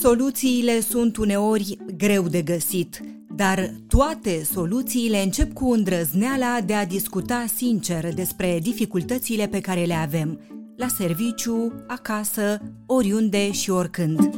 [0.00, 3.00] Soluțiile sunt uneori greu de găsit,
[3.34, 9.94] dar toate soluțiile încep cu îndrăzneala de a discuta sincer despre dificultățile pe care le
[9.94, 10.40] avem,
[10.76, 14.30] la serviciu, acasă, oriunde și oricând.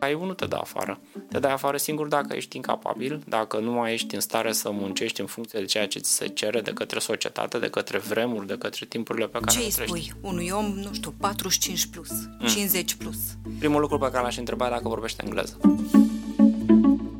[0.00, 1.00] Ai unul te dă afară.
[1.28, 5.20] Te dai afară singur dacă ești incapabil, dacă nu mai ești în stare să muncești
[5.20, 8.56] în funcție de ceea ce ți se cere de către societate, de către vremuri, de
[8.58, 10.08] către timpurile pe care Ce le îi trăiești.
[10.08, 12.10] spui unui om, nu știu, 45 plus,
[12.48, 13.16] 50 plus?
[13.58, 15.56] Primul lucru pe care l-aș întreba e dacă vorbește engleză.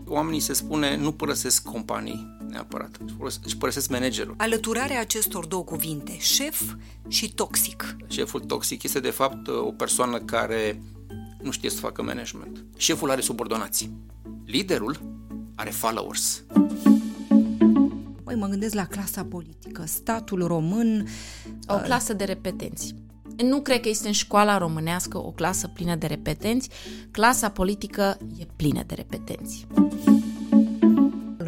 [0.07, 4.35] Oamenii se spune nu părăsesc companii neapărat, își părăsesc- își părăsesc managerul.
[4.39, 6.61] Alăturarea acestor două cuvinte, șef
[7.09, 7.97] și toxic.
[8.09, 10.83] Șeful toxic este de fapt o persoană care
[11.43, 12.65] nu știe să facă management.
[12.77, 13.91] Șeful are subordonații.
[14.45, 15.01] Liderul
[15.55, 16.43] are followers.
[18.25, 21.07] Măi, mă gândesc la clasa politică, statul român,
[21.67, 22.95] O clasă de repetenți.
[23.43, 26.69] Nu cred că este în școala românească o clasă plină de repetenți.
[27.11, 29.67] Clasa politică e plină de repetenți.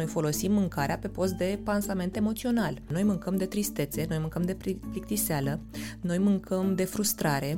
[0.03, 2.81] Noi folosim mâncarea pe post de pansament emoțional.
[2.91, 5.59] Noi mâncăm de tristețe, noi mâncăm de pli- plictiseală,
[6.01, 7.57] noi mâncăm de frustrare,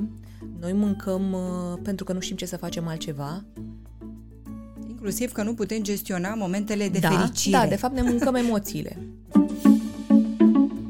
[0.60, 3.44] noi mâncăm uh, pentru că nu știm ce să facem altceva.
[4.88, 7.56] inclusiv că nu putem gestiona momentele de da, fericire.
[7.56, 8.96] da, de fapt ne mâncăm emoțiile.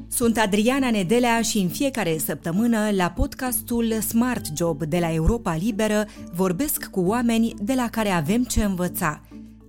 [0.09, 6.07] Sunt Adriana Nedelea și în fiecare săptămână la podcastul Smart Job de la Europa Liberă
[6.33, 9.21] vorbesc cu oameni de la care avem ce învăța.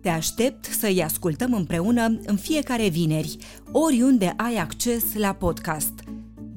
[0.08, 3.38] Te aștept să-i ascultăm împreună în fiecare vineri,
[3.72, 5.94] oriunde ai acces la podcast.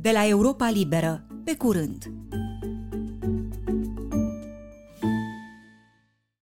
[0.01, 1.27] De la Europa Liberă.
[1.45, 2.05] Pe curând!